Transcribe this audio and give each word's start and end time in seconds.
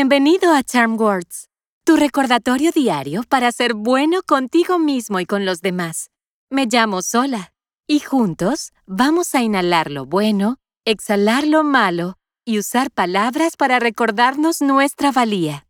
Bienvenido 0.00 0.54
a 0.54 0.62
Charm 0.62 0.98
Words, 0.98 1.50
tu 1.84 1.94
recordatorio 1.94 2.72
diario 2.72 3.22
para 3.28 3.52
ser 3.52 3.74
bueno 3.74 4.22
contigo 4.22 4.78
mismo 4.78 5.20
y 5.20 5.26
con 5.26 5.44
los 5.44 5.60
demás. 5.60 6.08
Me 6.48 6.64
llamo 6.64 7.02
Sola 7.02 7.52
y 7.86 8.00
juntos 8.00 8.72
vamos 8.86 9.34
a 9.34 9.42
inhalar 9.42 9.90
lo 9.90 10.06
bueno, 10.06 10.56
exhalar 10.86 11.46
lo 11.46 11.64
malo 11.64 12.16
y 12.46 12.58
usar 12.58 12.90
palabras 12.90 13.58
para 13.58 13.78
recordarnos 13.78 14.62
nuestra 14.62 15.12
valía. 15.12 15.66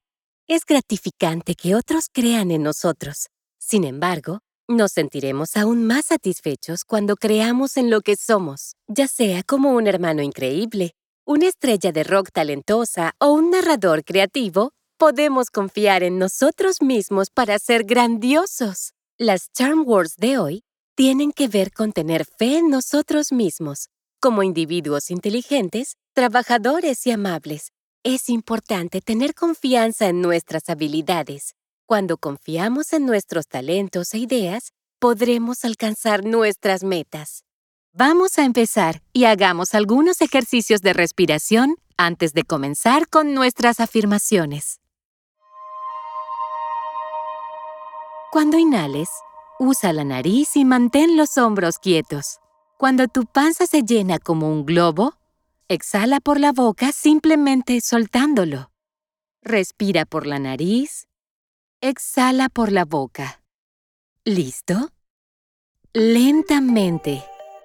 Es 0.47 0.65
gratificante 0.65 1.57
que 1.57 1.75
otros 1.75 2.07
crean 2.09 2.53
en 2.53 2.63
nosotros. 2.63 3.31
Sin 3.59 3.83
embargo, 3.83 4.43
nos 4.69 4.93
sentiremos 4.93 5.57
aún 5.57 5.89
más 5.89 6.07
satisfechos 6.07 6.85
cuando 6.85 7.17
creamos 7.17 7.77
en 7.77 7.91
lo 7.91 8.01
que 8.01 8.15
somos, 8.15 8.77
ya 8.87 9.09
sea 9.09 9.43
como 9.43 9.73
un 9.73 9.89
hermano 9.89 10.23
increíble, 10.23 10.95
una 11.25 11.47
estrella 11.47 11.93
de 11.93 12.05
rock 12.05 12.31
talentosa 12.33 13.15
o 13.19 13.33
un 13.33 13.51
narrador 13.51 14.05
creativo, 14.05 14.73
podemos 14.99 15.51
confiar 15.51 16.03
en 16.03 16.19
nosotros 16.19 16.83
mismos 16.83 17.31
para 17.31 17.59
ser 17.59 17.85
grandiosos. 17.85 18.93
Las 19.19 19.51
Charm 19.53 19.85
Words 19.87 20.17
de 20.17 20.39
hoy 20.39 20.65
tienen 20.97 21.33
que 21.33 21.49
ver 21.49 21.73
con 21.73 21.93
tener 21.93 22.25
fe 22.25 22.59
en 22.59 22.69
nosotros 22.69 23.33
mismos. 23.33 23.89
Como 24.21 24.43
individuos 24.43 25.11
inteligentes, 25.11 25.97
trabajadores 26.15 27.07
y 27.07 27.11
amables, 27.11 27.73
es 28.03 28.29
importante 28.29 29.01
tener 29.01 29.35
confianza 29.35 30.09
en 30.09 30.21
nuestras 30.21 30.69
habilidades. 30.69 31.55
Cuando 31.87 32.19
confiamos 32.19 32.93
en 32.93 33.07
nuestros 33.07 33.47
talentos 33.47 34.15
e 34.15 34.19
ideas, 34.19 34.73
podremos 34.99 35.65
alcanzar 35.65 36.25
nuestras 36.25 36.85
metas. 36.85 37.45
Vamos 37.93 38.39
a 38.39 38.45
empezar 38.45 39.03
y 39.13 39.25
hagamos 39.25 39.75
algunos 39.75 40.21
ejercicios 40.21 40.81
de 40.81 40.93
respiración 40.93 41.75
antes 41.97 42.33
de 42.35 42.45
comenzar 42.45 43.09
con 43.09 43.35
nuestras 43.35 43.81
afirmaciones. 43.81 44.81
Cuando 48.31 48.59
inhales, 48.59 49.09
usa 49.59 49.93
la 49.93 50.05
nariz 50.05 50.55
y 50.55 50.65
mantén 50.65 51.17
los 51.17 51.37
hombros 51.37 51.79
quietos. 51.79 52.39
Cuando 52.79 53.09
tu 53.09 53.27
panza 53.27 53.67
se 53.67 53.83
llena 53.83 54.21
como 54.21 54.49
un 54.49 54.65
globo, 54.65 55.15
exhala 55.67 56.21
por 56.21 56.39
la 56.39 56.53
boca 56.53 56.93
simplemente 56.93 57.81
soltándolo. 57.81 58.71
Respira 59.43 60.07
por 60.07 60.29
la 60.29 60.39
nariz, 60.39 61.09
exhala 61.81 62.51
por 62.51 62.71
la 62.71 62.85
boca. 62.85 63.43
¿Listo? 64.25 64.91
Lentamente 65.93 67.25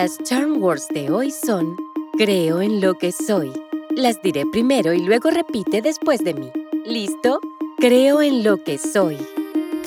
Las 0.00 0.16
charm 0.22 0.62
words 0.62 0.86
de 0.90 1.10
hoy 1.10 1.32
son 1.32 1.76
Creo 2.16 2.60
en 2.60 2.80
lo 2.80 2.94
que 2.94 3.10
soy. 3.10 3.52
Las 3.90 4.22
diré 4.22 4.46
primero 4.46 4.92
y 4.92 5.00
luego 5.00 5.28
repite 5.28 5.82
después 5.82 6.22
de 6.22 6.34
mí. 6.34 6.52
¿Listo? 6.86 7.40
Creo 7.78 8.22
en 8.22 8.44
lo 8.44 8.62
que 8.62 8.78
soy. 8.78 9.18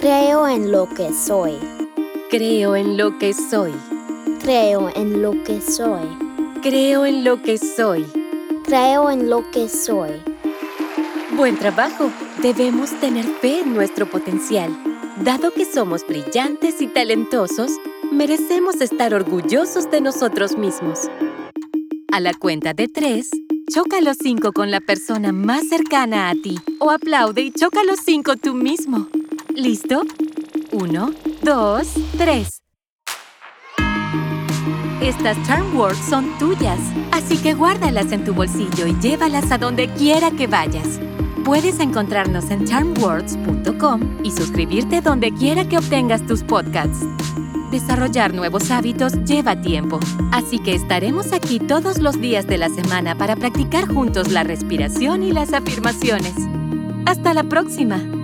Creo 0.02 0.50
en 0.50 0.70
lo 0.70 0.90
que 0.90 1.14
soy. 1.14 1.58
Creo 2.30 2.76
en 2.76 2.98
lo 2.98 3.18
que 3.20 3.34
soy. 3.34 3.72
Creo 4.42 4.90
en 4.94 5.22
lo 5.22 5.32
que 5.46 5.62
soy. 5.62 6.04
Creo 6.62 7.06
en 7.06 7.24
lo 7.24 7.42
que 7.42 7.58
soy. 7.58 8.06
Creo 8.66 9.10
en 9.10 9.30
lo 9.30 9.50
que 9.50 9.70
soy. 9.70 10.12
Buen 11.38 11.58
trabajo. 11.58 12.12
Debemos 12.42 12.92
tener 13.00 13.24
fe 13.24 13.62
en 13.62 13.74
nuestro 13.74 14.10
potencial. 14.10 14.91
Dado 15.18 15.52
que 15.52 15.66
somos 15.66 16.08
brillantes 16.08 16.82
y 16.82 16.88
talentosos, 16.88 17.72
merecemos 18.12 18.82
estar 18.82 19.14
orgullosos 19.14 19.92
de 19.92 20.02
nosotros 20.02 20.58
mismos. 20.58 21.10
A 22.12 22.20
la 22.20 22.34
cuenta 22.34 22.74
de 22.74 22.88
tres, 22.88 23.30
choca 23.72 24.02
los 24.02 24.18
cinco 24.18 24.52
con 24.52 24.72
la 24.72 24.80
persona 24.80 25.32
más 25.32 25.68
cercana 25.68 26.30
a 26.30 26.34
ti 26.34 26.58
o 26.80 26.90
aplaude 26.90 27.42
y 27.42 27.52
choca 27.52 27.84
los 27.84 28.00
cinco 28.00 28.36
tú 28.36 28.56
mismo. 28.56 29.08
¿Listo? 29.54 30.04
Uno, 30.72 31.12
dos, 31.44 31.88
tres. 32.18 32.64
Estas 35.02 35.38
Charm 35.46 35.78
Words 35.78 36.00
son 36.10 36.38
tuyas, 36.40 36.80
así 37.12 37.38
que 37.38 37.54
guárdalas 37.54 38.12
en 38.12 38.24
tu 38.24 38.34
bolsillo 38.34 38.88
y 38.88 38.96
llévalas 39.00 39.52
a 39.52 39.58
donde 39.58 39.88
quiera 39.90 40.32
que 40.32 40.48
vayas. 40.48 41.00
Puedes 41.44 41.80
encontrarnos 41.80 42.52
en 42.52 42.66
charmwords.com 42.66 44.20
y 44.24 44.32
suscribirte 44.32 45.02
donde 45.02 45.34
quiera 45.34 45.68
que 45.68 45.78
obtengas 45.78 46.26
tus 46.28 46.44
podcasts. 46.44 47.06
Desarrollar 47.72 48.34
nuevos 48.34 48.70
hábitos 48.70 49.14
lleva 49.26 49.60
tiempo, 49.60 50.00
así 50.32 50.60
que 50.60 50.76
estaremos 50.76 51.34
aquí 51.34 51.60
todos 51.60 51.98
los 51.98 52.20
días 52.22 52.46
de 52.46 52.58
la 52.58 52.70
semana 52.70 53.16
para 53.16 53.36
practicar 53.36 53.88
juntos 53.88 54.30
la 54.30 54.44
respiración 54.44 55.24
y 55.24 55.32
las 55.32 55.54
afirmaciones. 55.54 56.36
¡Hasta 57.06 57.34
la 57.34 57.44
próxima! 57.44 58.21